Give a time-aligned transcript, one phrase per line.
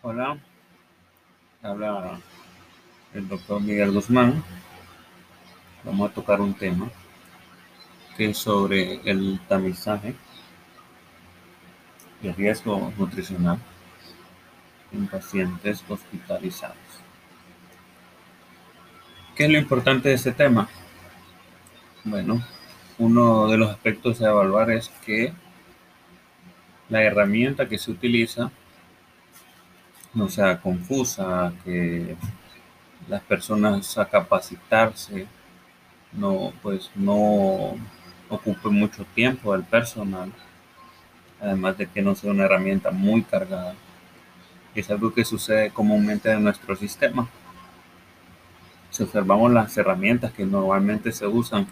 [0.00, 0.38] Hola,
[1.60, 2.20] habla
[3.14, 4.44] el doctor Miguel Guzmán.
[5.82, 6.88] Vamos a tocar un tema
[8.16, 10.14] que es sobre el tamizaje
[12.22, 13.58] y riesgo nutricional
[14.92, 16.76] en pacientes hospitalizados.
[19.34, 20.68] ¿Qué es lo importante de este tema?
[22.04, 22.40] Bueno,
[22.98, 25.32] uno de los aspectos a evaluar es que
[26.88, 28.52] la herramienta que se utiliza
[30.14, 32.16] no sea confusa, que
[33.08, 35.26] las personas a capacitarse
[36.12, 37.76] no pues no
[38.28, 40.32] ocupe mucho tiempo del personal,
[41.40, 43.74] además de que no sea una herramienta muy cargada.
[44.74, 47.28] Es algo que sucede comúnmente en nuestro sistema.
[48.90, 51.66] Si observamos las herramientas que normalmente se usan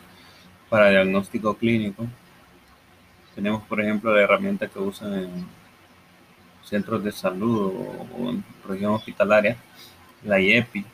[0.68, 2.06] para diagnóstico clínico,
[3.34, 5.46] tenemos por ejemplo la herramienta que usan en
[6.66, 7.72] centros de salud
[8.18, 9.56] o, en región hospitalaria,
[10.24, 10.84] la IEPI,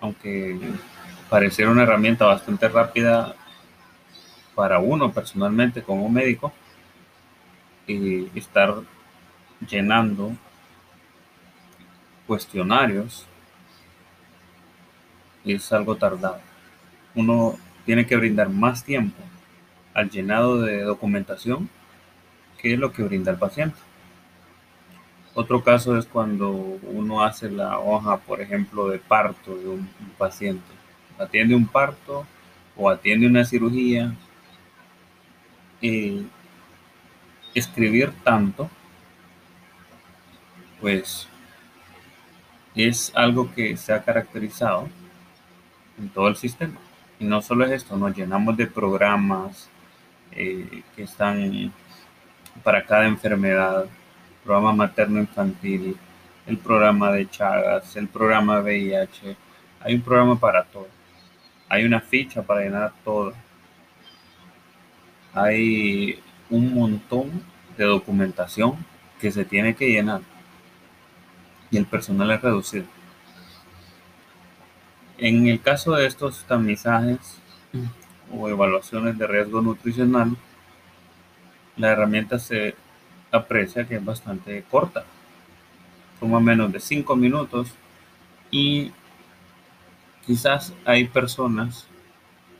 [0.00, 0.58] aunque
[1.28, 3.34] pareciera una herramienta bastante rápida
[4.54, 6.52] para uno personalmente como médico,
[7.86, 8.74] y estar
[9.68, 10.32] llenando
[12.26, 13.26] cuestionarios
[15.44, 16.40] es algo tardado.
[17.14, 19.20] Uno tiene que brindar más tiempo
[19.94, 21.68] al llenado de documentación
[22.58, 23.76] que lo que brinda el paciente.
[25.34, 30.72] Otro caso es cuando uno hace la hoja, por ejemplo, de parto de un, paciente.
[31.18, 32.26] Atiende un parto
[32.76, 34.14] o atiende una cirugía.
[35.80, 36.26] y
[37.54, 38.70] escribir tanto,
[40.80, 41.28] pues
[42.74, 44.88] es algo que se ha caracterizado
[45.98, 46.78] en todo el sistema.
[47.18, 49.68] Y no solo es esto, nos llenamos de programas
[50.32, 51.72] eh, que están
[52.62, 53.86] para cada enfermedad
[54.44, 55.96] programa materno-infantil,
[56.46, 59.36] el programa de Chagas, el programa VIH.
[59.80, 60.88] Hay un programa para todo.
[61.68, 63.32] Hay una ficha para llenar todo.
[65.32, 66.20] Hay
[66.50, 67.42] un montón
[67.76, 68.84] de documentación
[69.20, 70.20] que se tiene que llenar
[71.70, 72.84] y el personal es reducido.
[75.16, 77.38] En el caso de estos tamizajes
[78.30, 80.36] o evaluaciones de riesgo nutricional,
[81.76, 82.74] la herramienta se
[83.32, 85.04] aprecia que es bastante corta,
[86.20, 87.74] toma menos de 5 minutos
[88.50, 88.92] y
[90.26, 91.88] quizás hay personas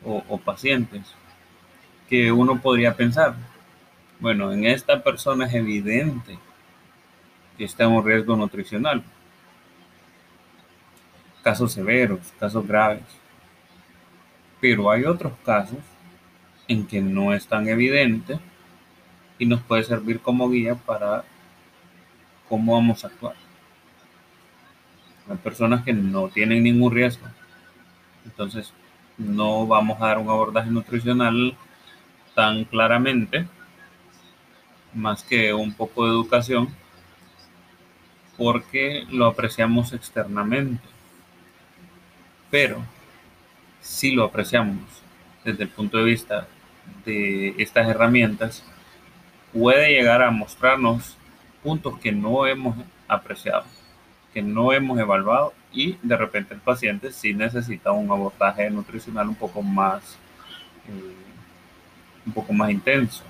[0.04, 1.02] o, pacientes
[2.08, 3.36] que uno podría pensar,
[4.18, 6.38] bueno, en esta persona es evidente
[7.56, 9.02] que está en un riesgo nutricional.
[11.42, 13.04] Casos severos, casos graves.
[14.60, 15.78] Pero hay otros casos
[16.68, 18.38] en que no es tan evidente
[19.38, 21.24] y nos puede servir como guía para
[22.48, 23.34] cómo vamos a actuar.
[25.28, 27.26] Hay personas que no tienen ningún riesgo,
[28.24, 28.72] entonces
[29.18, 31.56] no vamos a dar un abordaje nutricional
[32.34, 33.46] tan claramente,
[34.94, 36.68] más que un poco de educación,
[38.36, 40.82] porque lo apreciamos externamente.
[42.50, 42.82] Pero
[43.80, 44.78] si lo apreciamos
[45.44, 46.46] desde el punto de vista
[47.04, 48.64] de estas herramientas,
[49.52, 51.16] puede llegar a mostrarnos
[51.62, 52.76] puntos que no hemos
[53.06, 53.64] apreciado,
[54.32, 59.34] que no hemos evaluado y de repente el paciente sí necesita un abordaje nutricional un
[59.34, 60.18] poco más,
[60.88, 61.14] eh,
[62.26, 63.24] un poco más intenso.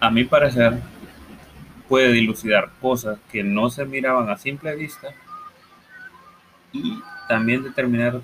[0.00, 0.80] A mi parecer,
[1.88, 5.08] puede dilucidar cosas que no se miraban a simple vista
[6.72, 8.20] y también determinar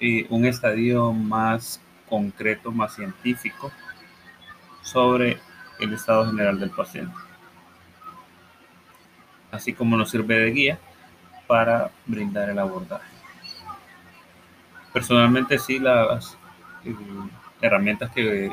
[0.00, 3.72] eh, un estadio más concreto, más científico
[4.82, 5.38] sobre
[5.80, 7.14] el estado general del paciente.
[9.50, 10.78] Así como nos sirve de guía
[11.46, 13.06] para brindar el abordaje.
[14.92, 16.36] Personalmente sí las
[16.84, 16.94] eh,
[17.60, 18.50] herramientas que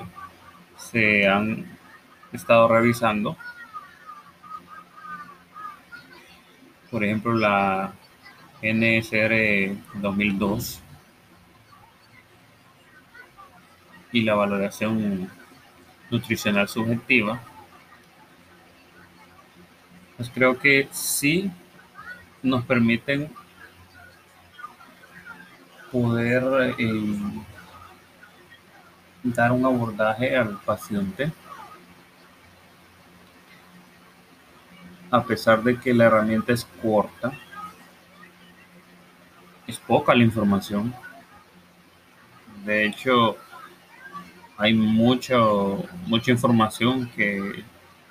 [0.78, 1.66] se han
[2.32, 3.38] estado revisando,
[6.92, 7.94] por ejemplo la
[8.62, 10.83] NSR 2002,
[14.14, 15.30] y la valoración
[16.10, 17.42] nutricional subjetiva,
[20.16, 21.52] pues creo que sí
[22.42, 23.30] nos permiten
[25.92, 27.16] poder eh,
[29.24, 31.32] dar un abordaje al paciente
[35.14, 37.32] a pesar de que la herramienta es corta,
[39.68, 40.92] es poca la información.
[42.66, 43.38] De hecho,
[44.64, 47.66] hay mucho, mucha información que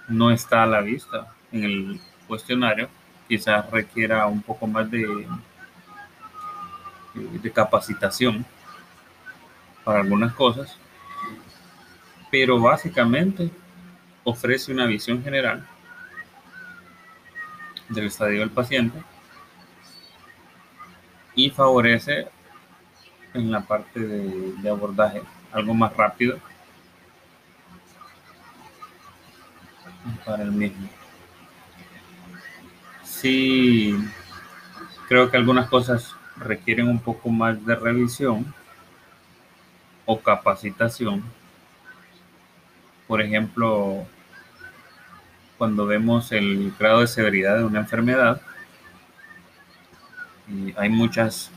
[0.06, 2.90] no está a la vista en el cuestionario,
[3.26, 5.26] quizás requiera un poco más de,
[7.14, 8.44] de capacitación
[9.82, 10.76] para algunas cosas,
[12.30, 13.50] pero básicamente
[14.22, 15.66] ofrece una visión general
[17.88, 19.02] del estadio del paciente
[21.34, 22.28] y favorece
[23.32, 25.22] en la parte de, abordaje
[25.52, 26.38] algo más rápido
[30.24, 30.88] para el mismo.
[33.04, 33.94] Sí,
[35.08, 38.52] creo que algunas cosas requieren un poco más de revisión
[40.06, 41.22] o capacitación.
[43.06, 44.06] Por ejemplo,
[45.58, 48.40] cuando vemos el grado de severidad de una enfermedad,
[50.76, 51.50] hay muchas,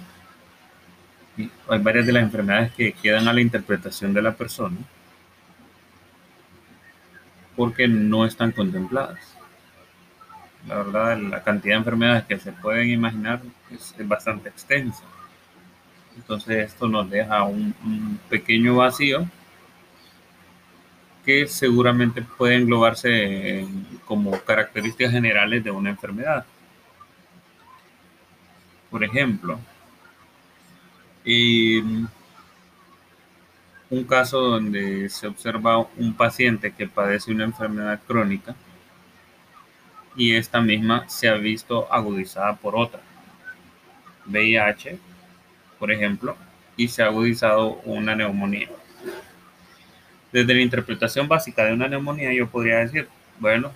[1.37, 4.77] hay varias de las enfermedades que quedan a la interpretación de la persona
[7.55, 9.19] porque no están contempladas.
[10.67, 13.41] La verdad, la cantidad de enfermedades que se pueden imaginar
[13.71, 15.03] es, bastante extensa.
[16.15, 19.27] Entonces esto nos deja un, pequeño vacío
[21.23, 23.65] que seguramente puede englobarse
[24.05, 26.45] como características generales de una enfermedad.
[28.89, 29.59] Por ejemplo,
[31.25, 32.09] un
[34.07, 38.55] caso donde se observa un paciente que padece una enfermedad crónica
[40.15, 43.01] y esta misma se ha visto agudizada por otra.
[44.27, 44.97] VIH,
[45.77, 46.35] por ejemplo,
[46.77, 48.69] y se ha agudizado una neumonía.
[50.31, 53.07] Desde la interpretación básica de una neumonía yo podría decir,
[53.39, 53.71] bueno,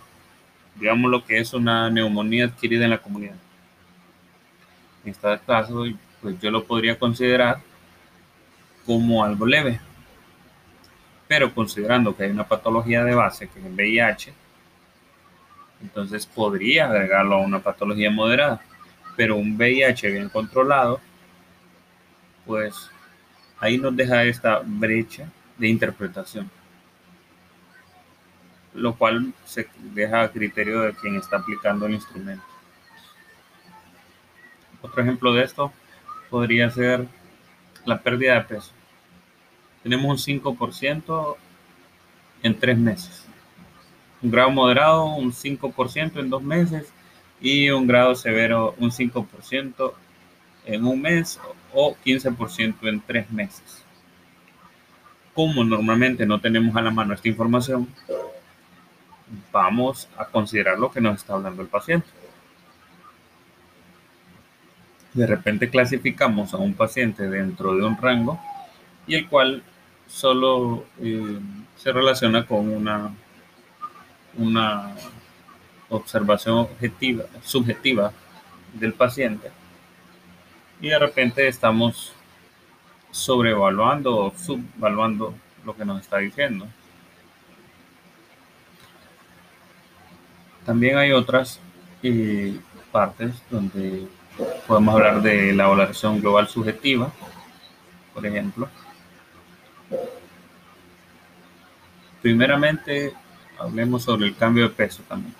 [0.75, 3.35] digamos lo que es una neumonía adquirida en la comunidad.
[5.03, 5.85] En este caso,
[6.21, 7.59] pues yo lo podría considerar
[8.85, 9.79] como algo leve.
[11.27, 14.33] Pero considerando que hay una patología de base que es el VIH,
[15.81, 18.61] entonces podría agregarlo a una patología moderada.
[19.15, 20.99] Pero un VIH bien controlado,
[22.45, 22.89] pues
[23.59, 26.49] ahí nos deja esta brecha de interpretación.
[28.73, 32.43] Lo cual se deja a criterio de quien está aplicando el instrumento.
[34.81, 35.73] Otro ejemplo de esto
[36.29, 37.07] podría ser
[37.85, 38.71] la pérdida de peso.
[39.83, 41.35] Tenemos un 5%
[42.43, 43.29] en tres meses
[44.21, 46.91] un grado moderado un 5% en dos meses
[47.41, 49.93] y un grado severo un 5%
[50.65, 51.39] en un mes
[51.73, 53.83] o 15% en tres meses.
[55.33, 57.87] Como normalmente no tenemos a la mano esta información,
[59.51, 62.07] vamos a considerar lo que nos está hablando el paciente.
[65.13, 68.39] De repente clasificamos a un paciente dentro de un rango
[69.07, 69.63] y el cual
[70.07, 71.39] solo eh,
[71.75, 73.11] se relaciona con una
[74.37, 74.93] una
[75.89, 78.13] observación objetiva, subjetiva
[78.73, 79.51] del paciente
[80.79, 82.13] y de repente estamos
[83.11, 85.33] sobrevaluando o subvaluando
[85.65, 86.67] lo que nos está diciendo.
[90.65, 91.59] También hay otras
[92.03, 92.59] eh,
[92.91, 94.07] partes donde
[94.69, 97.11] podemos hablar de la valoración global subjetiva,
[98.13, 98.69] por ejemplo.
[102.21, 103.15] Primeramente,
[103.57, 105.33] hablemos sobre el cambio de peso también.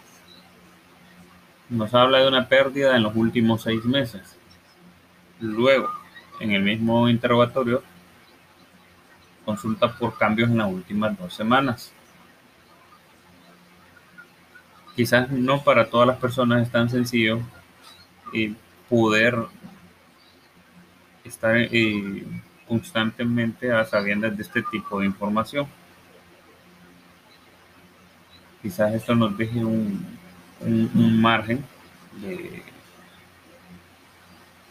[1.70, 4.36] Nos habla de una pérdida en los últimos seis meses.
[5.40, 5.92] Luego,
[6.40, 7.84] en el mismo interrogatorio,
[9.46, 11.94] consulta por cambios en las últimas dos semanas.
[14.96, 17.42] Quizás no para todas las personas es tan sencillo
[18.34, 18.56] y
[18.90, 19.38] poder
[21.24, 22.26] estar eh,
[22.68, 25.68] constantemente a sabiendas de este tipo de información
[28.62, 30.06] quizás esto nos deje un,
[31.22, 31.64] margen
[32.22, 32.64] de,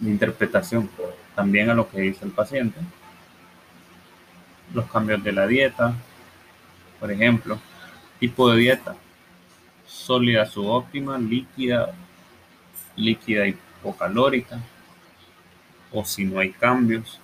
[0.01, 0.89] interpretación
[1.35, 2.79] también a lo que dice el paciente.
[4.75, 5.95] Los cambios de la dieta,
[7.01, 7.59] por ejemplo,
[8.21, 8.97] tipo de dieta,
[9.87, 11.95] sólida subóptima, líquida,
[12.97, 13.68] líquida hipocalórica,
[15.92, 17.20] o si no hay cambios.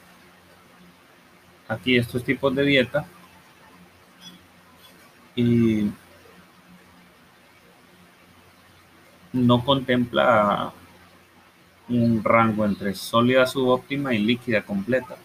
[1.68, 3.06] Aquí estos tipos de dieta
[5.34, 5.90] y
[9.32, 10.73] no contempla
[11.88, 15.16] un rango entre sólida subóptima y líquida completa.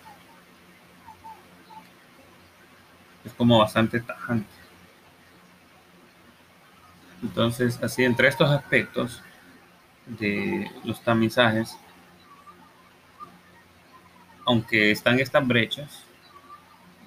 [3.24, 4.50] Es como bastante tajante.
[7.22, 9.22] Entonces, así entre estos aspectos
[10.10, 11.78] de los tamizajes,
[14.46, 16.04] aunque están estas brechas,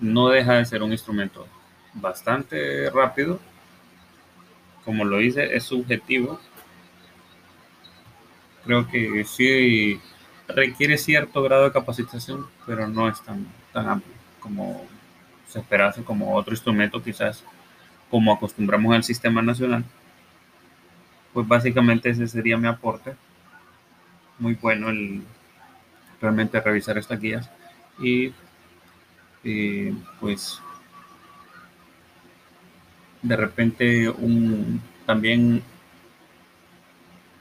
[0.01, 1.47] no deja de ser un instrumento
[1.95, 3.41] bastante rápido
[4.85, 6.41] como lo hice, es subjetivo.
[8.65, 10.01] Creo que sí
[10.49, 14.85] requiere cierto grado de capacitación, pero no es tan, tan amplio como
[15.49, 17.45] se esperase, como otro instrumento quizás,
[18.11, 19.85] como acostumbramos al sistema nacional.
[21.33, 23.15] Pues básicamente ese sería mi aporte.
[24.39, 25.23] Muy bueno el
[26.21, 27.51] realmente revisar estas guías
[27.99, 28.33] y,
[30.21, 30.61] pues
[33.23, 35.63] de repente un, también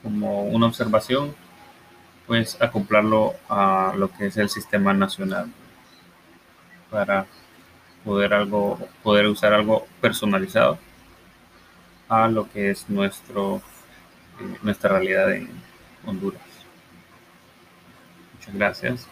[0.03, 1.35] como una observación,
[2.27, 5.51] pues acoplarlo a lo que es el sistema nacional
[6.89, 7.25] para
[8.03, 10.79] poder algo poder usar algo personalizado
[12.09, 13.61] a lo que es nuestro
[14.61, 15.49] nuestra realidad en
[16.05, 16.41] Honduras.
[18.33, 19.07] Muchas gracias.